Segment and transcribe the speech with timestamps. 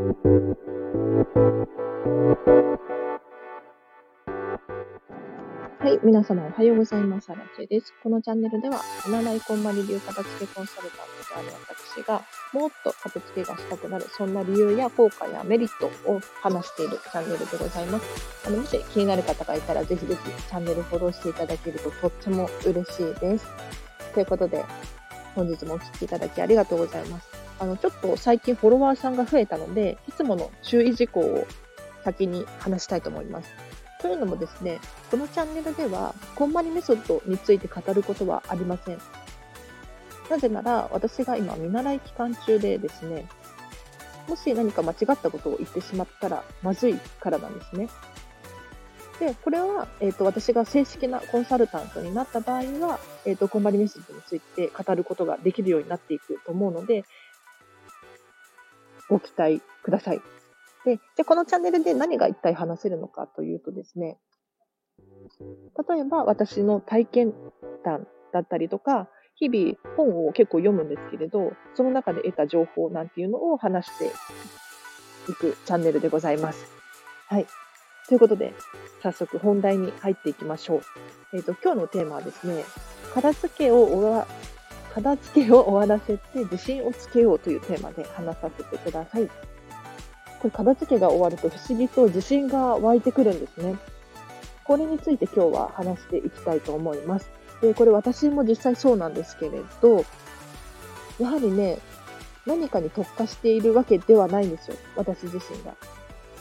[0.00, 0.06] は
[5.92, 7.30] い、皆様おはようございます。
[7.30, 7.92] アラチェです。
[8.02, 12.22] このチャンネルでは、見習いこんまり流片付けコンサルタントである私が、
[12.54, 18.46] もっと片付けがしたくなる、そんな理由や効果やメリットを話しているチャンネルでございます。
[18.46, 23.46] あのもし気になる方がいたら、ぜひぜひチャンネルフォローしていただけるととっても嬉しいです。
[24.14, 24.64] ということで、
[25.34, 27.39] 本日もお聴きいただきありがとうございます。
[27.60, 31.46] あの、ちょっと最近フォロワーさんが増えたので、いつもの注意事項を
[32.04, 33.52] 先に話したいと思います。
[34.00, 38.98] というのもですね、このチャンネルでは、こんまりメソッドについて語ることはありません。
[40.30, 43.28] なぜなら、私が今見習い期間中でですね、
[44.26, 47.88] もし何か間違ったことを言ってしまったらまずいからなんですね。
[49.18, 57.04] で、これは、えっ、ー、と、私が正式なコンサルタントになった場合は、えっ、ー、と、こんまりメソッドについて語ることができるようになっていくと思うので、
[59.10, 60.20] ご期待ください。
[60.84, 64.16] で、じゃこのチャンネルで何が一体話せるのかというとですね、
[65.88, 67.34] 例えば私の体験
[67.84, 74.12] 談だったりとか、日々本を結構読むんですけれど、その中で得た情報なんていうのを話して
[75.30, 76.66] いくチャンネルでございます。
[77.28, 77.46] はい。
[78.08, 78.52] ということで、
[79.02, 80.82] 早速本題に入っていきましょう。
[81.32, 82.64] えっ、ー、と、今日のテーマはですね、
[83.14, 84.26] 片付けを終わ、
[84.94, 89.26] 片付けを終わらせて自信をつけようというテーマで話させてください。
[89.26, 93.76] これ片付けが終わると不思議と自信が湧いてくるんですね。
[94.64, 97.30] これについて今日は話していきたいと思います。
[97.60, 100.04] で、これ私も実際そうなんですけれど、
[101.18, 101.78] やはりね、
[102.46, 104.76] 何かに特化しているわけではないんですよ。
[104.96, 105.74] 私自身が。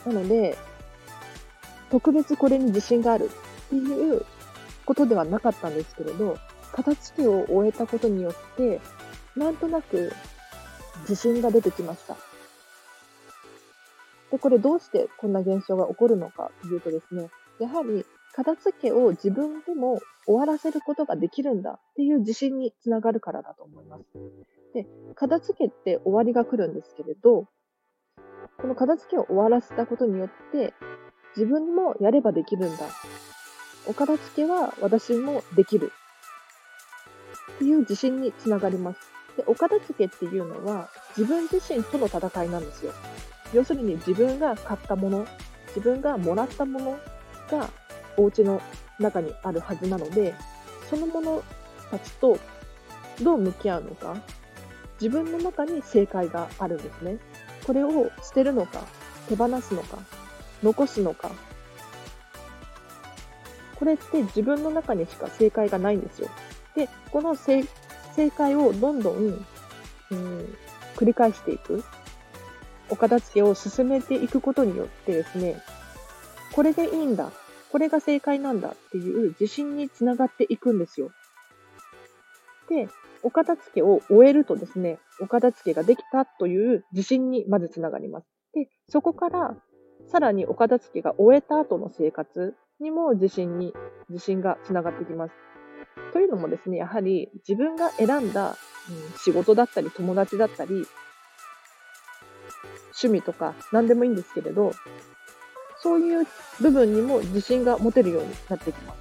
[0.06, 0.58] なので、
[1.90, 4.26] 特別これに自信があるっていう
[4.86, 6.38] ことではなかったんですけれど、
[6.72, 8.82] 片付けを終えたことによって、
[9.36, 10.12] なんとなく
[11.02, 12.16] 自信が出てきました。
[14.32, 24.04] で、これどうしてこんな現象が起こるのかというとですね、やはり片付けを自分でも終わらせることができるんだっていう自信につながるからだと思います。
[24.74, 27.48] で、片付けって終わりが来るんですけれど、
[28.58, 30.74] この片付けを終わらせたことによって、
[31.36, 32.86] 自分もやればできるんだ。
[33.88, 35.92] お片付けは私もできる。
[37.60, 39.00] っていう自信につながります。
[39.36, 40.88] で、お片付けっていうのは
[41.18, 42.94] 自分自身との戦いなんですよ。
[43.54, 45.28] 要するに自分が買ったもの、
[45.68, 47.00] 自分がもらったもの
[47.52, 47.70] が
[48.16, 48.62] お家の
[48.98, 50.34] 中にあるはずなので、
[50.90, 51.44] そのもの
[51.92, 52.40] たちと
[53.22, 54.16] どう向き合うのか、
[55.02, 57.18] 自分の中に正解があるんですね。
[57.68, 58.84] これを捨てるのか、
[59.28, 59.98] 手放すのか、
[60.64, 61.30] 残すのか。
[63.76, 66.30] これって自分の中にしか正解がないんですよ。
[66.76, 67.64] で、この正
[68.36, 69.16] 解をどんどん、
[70.12, 70.58] うん、
[70.96, 71.84] 繰り返していく。
[72.92, 75.62] お片付けを進めていくことによってですね、
[76.54, 77.32] これでいいんだ、
[77.72, 81.12] これが正解なんだっていう自信につながっていくんですよ。
[82.68, 82.90] で、
[83.22, 88.28] お片付けを終えるとですね、お片付けができたという自信にまずつながります。
[88.54, 89.56] で、そこから
[90.08, 93.74] さらにお片付けが終えた後の生活にも自信に、
[94.10, 95.34] 自信がつながってきます。
[96.14, 98.58] というのもですね、やはり自分が選んだ、
[98.90, 100.86] うん、仕事だったり友達だったり、
[103.02, 104.74] 趣味とか何でもいいんですけれど、
[105.82, 106.28] そういう
[106.60, 108.94] 部分にも自信が持てるようになってきま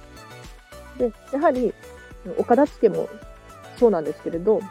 [0.95, 0.99] す。
[0.99, 1.73] で、やはり、
[2.37, 3.09] お片付けも
[3.77, 4.61] そうなんですけれど、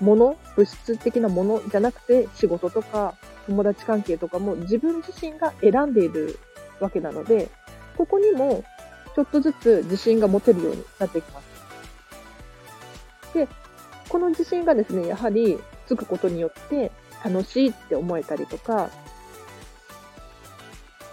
[0.00, 3.14] 物、物質的なものじゃなくて仕事とか
[3.46, 6.38] 友達関係とかも自分自身が選んでいる
[6.80, 7.48] わけなので、
[7.96, 8.64] ここにも
[9.14, 11.51] ちょっとずつ自信が持てるようになってきます。
[13.34, 13.48] で、
[14.08, 16.92] この自信がですね、やはりつくことによって、
[17.24, 18.90] 楽しいって思えたりとか、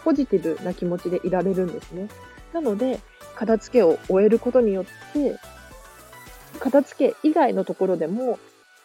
[0.04, 2.10] ポジティブな気持ちでいられるんですね。
[2.54, 3.00] なので、
[3.36, 5.38] 片付けを終えることによって、
[6.60, 8.40] 片付け以外のところでも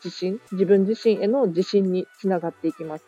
[0.05, 3.05] 自信、自分自身への自信につながっていきます。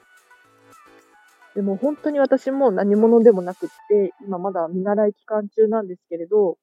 [1.54, 6.58] でも本当に私も何者でもなくって、今まだ見習い期間中なんですけれど、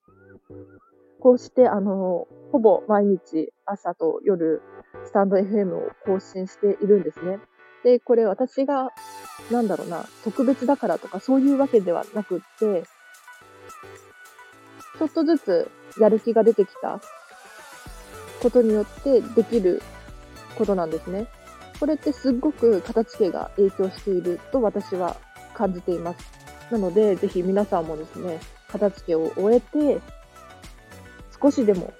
[1.19, 4.61] こうしてあの、ほぼ毎日朝と夜
[5.05, 7.39] スタンド FM を更新しているんですね。
[7.83, 8.89] で、これ私が、
[9.49, 12.83] なんだろうな、特別だからとかそういうわけではなくって、
[14.99, 17.01] ちょっとずつやる気が出てきた
[18.39, 19.81] ことによってできる
[20.55, 21.25] ことなんですね。
[21.79, 25.17] これってすっごく片付けが影響していると私は
[25.55, 26.23] 感じています。
[26.69, 29.99] なので、ぜひ皆さんもですね、片付けを終えて、
[31.41, 31.91] 少しでも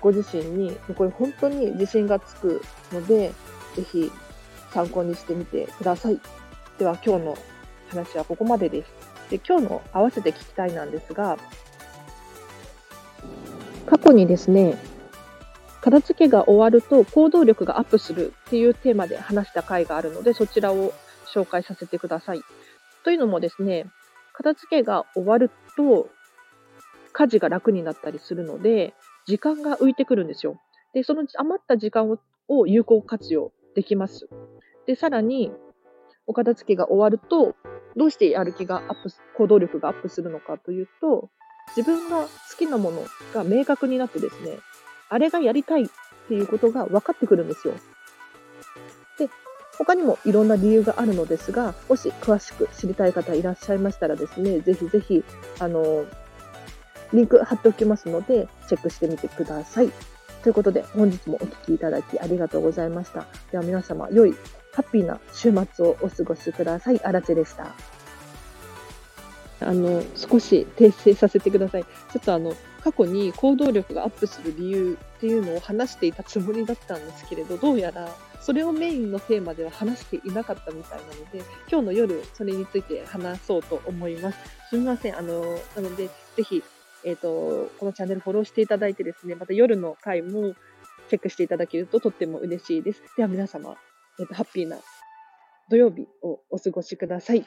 [0.00, 2.62] ご自身に、これ本当に自信がつく
[2.92, 3.32] ので、
[3.74, 4.10] ぜひ
[4.70, 6.20] 参考にしてみてください。
[6.78, 7.38] では今日の
[7.88, 8.92] 話はここまでです。
[9.30, 11.38] で今日の合わせて聞きたいなんですが、
[13.86, 14.78] 過去にですね、
[15.80, 20.92] 片付けが終わると行動力がアップするっていうテーマで話した回があるので、そちらを
[21.32, 22.42] 紹介させてください。
[23.04, 23.86] というのもですね、
[24.32, 26.08] 片付けが終わると
[27.12, 28.94] 家事が楽になったりするので、
[29.28, 30.58] 時間が浮いてくるんですよ。
[30.94, 32.10] で、その余った時間
[32.48, 34.26] を有効活用できます。
[34.86, 35.52] で、さらに、
[36.26, 37.54] お片付けが終わると、
[37.94, 41.28] どうしてやる気がアップ、行動力がアップするのかというと、
[41.76, 42.28] 自分が好
[42.58, 43.04] きなもの
[43.34, 44.58] が明確になってですね、
[45.10, 45.88] あれがやりたいっ
[46.28, 47.74] ていうことが分かってくるんですよ。
[49.18, 49.28] で、
[49.76, 55.22] 他にもいろんな理由があるのですが、もし詳しく知りたい方いらっしゃいましたらですね、ぜひぜひ、
[55.58, 56.06] あの、
[57.12, 59.90] リンク貼っておきますので、チェックしてみてください。
[60.42, 63.26] ということで、本日もお聴きいただきありがとうございました。
[63.50, 64.32] では皆様、良い、
[64.72, 67.00] ハッピーな週末をお過ごしください。
[67.04, 67.74] あらでした。
[69.60, 71.84] あの、少し訂正させてください。
[71.84, 71.88] ちょ
[72.18, 78.08] っとあの、過去に行動力がアップする理由っていうのを話していたつもりだったんですけれど、どうやら
[78.40, 84.38] それをメインのテーマでは話していなかったみたいなので、今日の夜それについて話そうと思います。
[84.70, 85.18] すみません。
[85.18, 85.42] あの、
[85.74, 86.62] なので、ぜひ、
[87.04, 90.54] えっ、ー、と、このチャンネルフォローしていただいてですね、また夜の回も
[91.08, 93.02] チェックしていただけるととっても嬉しいです。
[93.16, 93.76] では皆様、
[94.18, 94.78] えっ、ー、と、ハッピーな
[95.70, 97.46] 土曜日をお過ごしください。